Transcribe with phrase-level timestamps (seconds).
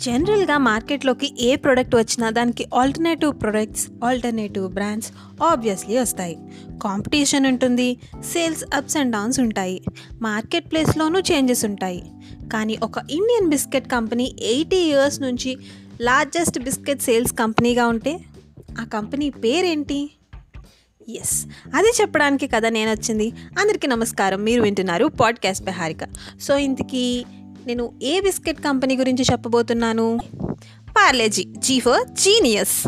[0.00, 6.38] జనరల్గా మార్కెట్లోకి ఏ ప్రోడక్ట్ వచ్చినా దానికి alternative products alternative brands obviously వస్తాయి.
[6.82, 9.82] కాంపిటీషన్ ఉంటుంది సేల్స్ అప్స్ అండ్ డౌన్స్ ఉంటాయి
[10.22, 12.02] మార్కెట్ ప్లేస్లోనూ చేంజెస్ ఉంటాయి.
[12.52, 15.56] కానీ ఒక Indian biscuit company eighty years నుంచి
[16.00, 18.20] లార్జెస్ట్ బిస్కెట్ సేల్స్ కంపెనీగా ఉంటే
[18.80, 20.10] ఆ కంపెనీ పేరేంటి?
[21.08, 24.42] ఎస్ అది చెప్పడానికి కదా నేను వచ్చింది అందరికీ నమస్కారం.
[24.44, 25.98] మీరు వింటున్నారు పాడ్కాస్ట్ పై హారిక
[26.40, 27.24] సో ఇంతకీ
[27.66, 30.18] నేను ఏ బిస్కెట్ కంపెనీ గురించి చెప్పబోతున్నాను?
[30.90, 32.86] పార్లేజీ జీఫర్ జీనియస్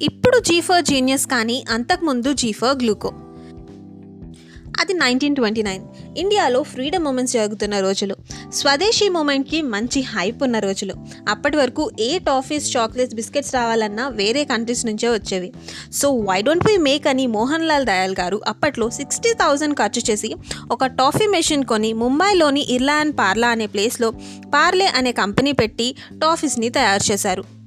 [0.00, 3.08] ఇప్పుడు జీఫర్ జీనియస్ కానీ అంతకుముందు జీఫర్ గ్లూకో
[4.80, 5.84] అది నైన్టీన్ ట్వంటీ నైన్
[6.16, 8.16] ఇండియాలో ఫ్రీడమ్ మూమెంట్స్ జరుగుతున్న రోజులు.
[8.54, 10.94] స్వదేశీ మూమెంట్కి మంచి హైప్ ఉన్న రోజులు.
[11.28, 15.52] అప్పటి వరకు ఏ టాఫీస్ చాక్లెట్స్ బిస్కెట్స్ రావాలన్నా వేరే కంట్రీస్ నుంచే వచ్చేవి.
[15.92, 20.34] So why don't we make అని మోహన్ లాల్ దయాల్ గారు అప్పట్లో సిక్స్టీ థౌజండ్ ఖర్చు చేసి
[20.70, 24.10] ఒక టాఫీ మెషిన్ కొని ముంబైలోని ఇర్లా అండ్ పార్లా అనే ప్లేస్లో
[24.54, 27.57] పార్లే అనే కంపెనీ పెట్టి టాఫీస్ని తయారు చేశారు.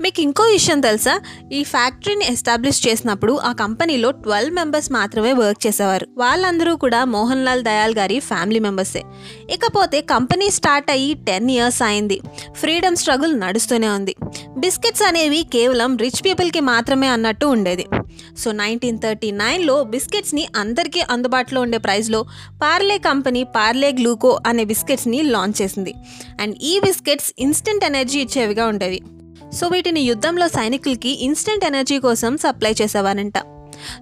[0.00, 1.20] మీకు ఇంకో విషయం తెలుసా?
[1.52, 6.06] ఈ ఫ్యాక్టరీని ఎస్టాబ్లిష్ చేసినప్పుడు ఆ కంపెనీలో ట్వెల్వ్ మెంబర్స్ మాత్రమే వర్క్ చేసేవారు.
[6.16, 9.02] వాళ్ళందరూ కూడా మోహన్ లాల్ దయాల్ గారి ఫ్యామిలీ మెంబర్సే.
[9.50, 12.20] ఇకపోతే కంపెనీ స్టార్ట్ అయ్యి టెన్ ఇయర్స్ అయింది.
[12.52, 14.14] ఫ్రీడమ్ స్ట్రగుల్ నడుస్తూనే ఉంది.
[14.58, 17.86] బిస్కెట్స్ అనేవి కేవలం రిచ్ పీపుల్కి మాత్రమే అన్నట్టు ఉండేది.
[18.38, 22.22] సో నైన్టీన్ థర్టీ నైన్లో బిస్కెట్స్ని అందరికీ అందుబాటులో ఉండే ప్రైస్లో
[22.62, 25.94] పార్లే కంపెనీ పార్లే గ్లూకో అనే బిస్కెట్స్ని లాంచ్ చేసింది.
[26.40, 29.00] అండ్ ఈ బిస్కెట్స్ ఇన్స్టెంట్ ఎనర్జీ ఇచ్చేవిగా ఉండేవి.
[29.52, 33.34] సో వీటిని యుద్ధంలో సైనికులకి ఇన్స్టెంట్ ఎనర్జీ కోసం supply చేసేవారంట.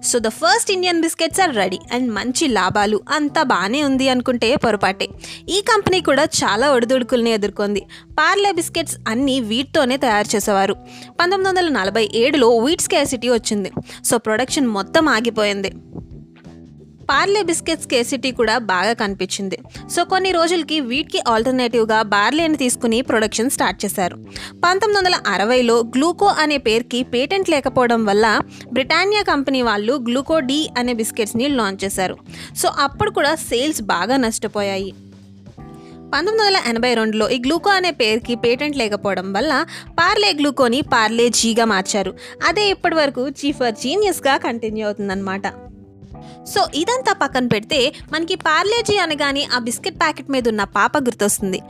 [0.03, 5.07] So the first Indian biscuits are ready and మంచి లాభాలు అంతా బాగానే ఉంది అనుకుంటే పొరపాటే.
[5.49, 7.81] ఈ కంపెనీ కూడా చాలా ఒడిదుడుకుల్ని ఎదుర్కొంది.
[8.19, 10.73] పార్లే బిస్కెట్స్ అన్నీ వీటితోనే తయారు చేసేవారు.
[11.19, 13.71] పంతొమ్మిది వందల నలభై ఏడులో వీట్ క్యాసిటీ వచ్చింది.
[14.05, 15.71] సో ప్రొడక్షన్ మొత్తం ఆగిపోయింది.
[17.09, 19.57] పార్లే బిస్కెట్స్ కేసిటీ కూడా బాగా కనిపించింది.
[19.89, 24.15] సో కొన్ని రోజులకి వీటికి ఆల్టర్నేటివ్గా బార్లేని తీసుకుని ప్రొడక్షన్ స్టార్ట్ చేశారు.
[24.53, 28.41] పంతొమ్మిది వందల అరవైలో గ్లూకో అనే పేరుకి పేటెంట్ లేకపోవడం వల్ల
[28.73, 32.17] బ్రిటానియా కంపెనీ వాళ్ళు గ్లూకో డి అనే బిస్కెట్స్ని లాంచ్ చేశారు.
[32.57, 34.93] సో అప్పుడు కూడా సేల్స్ బాగా నష్టపోయాయి.
[36.13, 41.65] పంతొమ్మిది వందల ఎనభై రెండులో ఈ గ్లూకో అనే పేరుకి పేటెంట్ లేకపోవడం వల్ల పార్లే గ్లూకోని పార్లే జీగా
[41.65, 42.13] మార్చారు.
[42.47, 45.68] అదే ఇప్పటి వరకు చీఫర్ జీనియస్గా కంటిన్యూ అవుతుందన్నమాట.
[46.47, 51.61] సో ఇదంతా పక్కన పెడితే మనకి పార్లేజీ అనగానే ఆ బిస్కెట్ ప్యాకెట్ మీద ఉన్న పాప గుర్తొస్తుంది.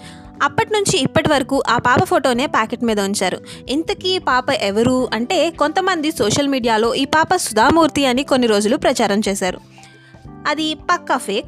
[0.43, 3.41] అప్పటి నుంచి ఇప్పటి వరకు ఆ పాప ఫోటోనే ప్యాకెట్ మీద ఉంచారు.
[3.69, 5.09] ఇంతకీ పాప ఎవరు?
[5.13, 9.59] అంటే కొంతమంది సోషల్ మీడియాలో ఈ పాప సుధామూర్తి అని కొన్ని రోజులు ప్రచారం చేశారు.
[10.47, 11.45] అది పక్కా ఫేక్?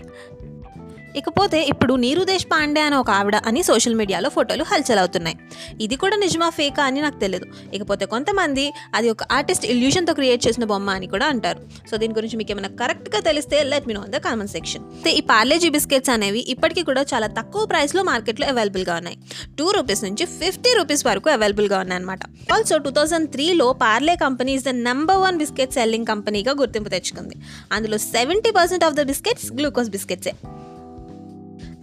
[1.15, 5.37] ఇకపోతే ఇప్పుడు నీరు దేశ్ పాండే అని ఒక ఆవిడ అని సోషల్ మీడియాలో ఫోటోలు హల్చల్ అవుతున్నాయి.
[5.81, 10.63] ఇది కూడా నిజమా ఫేకా అని నాకు తెలియదు ఇకపోతే కొంతమంది అది ఒక ఆర్టిస్ట్ ఇల్యూషన్తో క్రియేట్ చేసిన
[10.63, 11.61] బొమ్మ అని కూడా అంటారు.
[11.91, 15.69] సో దీని గురించి మీకు ఏమైనా కరెక్ట్గా తెలిస్తే let me know the comment section ఈ పార్లేజీ
[15.69, 19.17] బిస్కెట్స్ అనేవి ఇప్పటికీ కూడా చాలా తక్కువ ప్రైస్లో మార్కెట్లో అవైలబుల్గా ఉన్నాయి.
[19.59, 22.19] టూ రూపీస్ నుంచి ఫిఫ్టీ రూపీస్ వరకు అవైలబుల్గా ఉన్నాయన్నమాట
[22.53, 27.35] ఆల్సో టూ థౌసండ్ త్రీలో Parle company is the number one biscuit selling కంపెనీగా గుర్తింపు తెచ్చుకుంది.
[27.71, 30.33] అందులో seventy percent of the biscuits glucose బిస్కెట్సే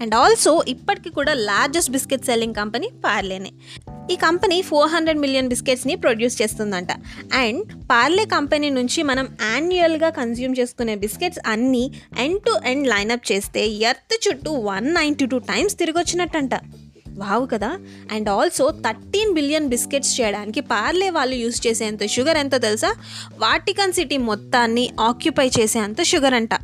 [0.03, 3.51] and also ఇప్పటికీ కూడా లార్జెస్ట్ బిస్కెట్ సెల్లింగ్ కంపెనీ పార్లేనే
[4.11, 6.89] ఈ కంపెనీ ఫోర్ హండ్రెడ్ మిలియన్ బిస్కెట్స్ని ప్రొడ్యూస్ చేస్తుందంట.
[7.35, 13.67] అండ్ పార్లే కంపెనీ నుంచి మనం యాన్యువల్గా కన్జ్యూమ్ చేసుకునే బిస్కెట్స్ అన్నీ ఎండ్ టు ఎండ్ లైనప్ చేస్తే
[13.67, 16.51] ఎర్త్ చుట్టూ వన్ నైంటీ టూ టైమ్స్ తిరిగి వచ్చినట్టంట
[17.17, 17.79] వావు కదా?
[18.13, 22.95] And also thirteen billion biscuits చేయడానికి పార్లే వాళ్ళు యూస్ చేసేంత షుగర్ ఎంతో తెలుసా?
[23.39, 26.55] వాటికన్ సిటీ మొత్తాన్ని ఆక్యుపై చేసేంత షుగర్ అంట.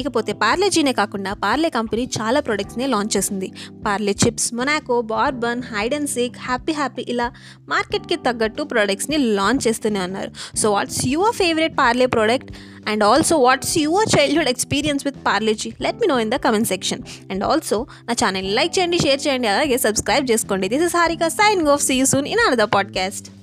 [0.00, 3.52] ఇకపోతే పార్లేజీనే కాకుండా పార్లే కంపెనీ చాలా ప్రొడక్ట్స్ని లాంచ్ చేసింది.
[3.86, 7.32] Parle chips Monaco Bourbon Hide and Seek Happy Happy ఇలా
[7.68, 10.56] మార్కెట్కి తగ్గట్టు ప్రొడక్ట్స్ని లాంచ్ చేస్తూనే ఉన్నారు.
[10.56, 12.52] So what's your favourite Parle product
[12.88, 17.02] and also what's your childhood experience with Parle G let me know in the comment section
[17.30, 20.68] and also నా ఛానల్ని like చేయండి share చేయండి అలాగే సబ్స్క్రైబ్ చేసుకోండి.
[20.68, 23.35] This is Harika sign off see you soon in another podcast